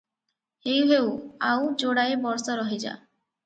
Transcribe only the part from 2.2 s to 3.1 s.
ବର୍ଷ ରହିଯା?